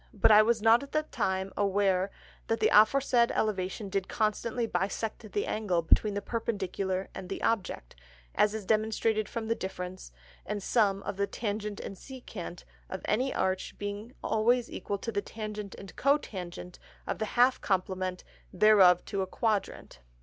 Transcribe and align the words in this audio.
But 0.15 0.31
I 0.31 0.41
was 0.41 0.63
not 0.63 0.81
at 0.81 0.93
that 0.93 1.11
time 1.11 1.53
aware 1.55 2.09
that 2.47 2.59
the 2.59 2.71
aforesaid 2.73 3.29
Elevation 3.33 3.87
did 3.87 4.07
constantly 4.07 4.65
bisect 4.65 5.31
the 5.31 5.45
Angle 5.45 5.83
between 5.83 6.15
the 6.15 6.23
Perpendicular 6.23 7.09
and 7.13 7.29
the 7.29 7.39
Object, 7.43 7.95
as 8.33 8.55
is 8.55 8.65
demonstrated 8.65 9.29
from 9.29 9.47
the 9.47 9.53
Difference 9.53 10.11
and 10.43 10.63
Sum 10.63 11.03
of 11.03 11.17
the 11.17 11.27
Tangent 11.27 11.79
and 11.79 11.95
Secant 11.95 12.63
of 12.89 13.03
any 13.05 13.31
Arch 13.31 13.75
being 13.77 14.15
always 14.23 14.71
equal 14.71 14.97
to 14.97 15.11
the 15.11 15.21
Tangent 15.21 15.75
and 15.75 15.95
Cotangent 15.95 16.79
of 17.05 17.19
the 17.19 17.25
half 17.37 17.61
Complement 17.61 18.23
thereof 18.51 19.05
to 19.05 19.21
a 19.21 19.27
Quadrant. 19.27 19.99